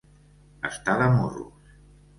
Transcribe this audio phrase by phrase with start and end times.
[0.69, 1.75] Estar de morros.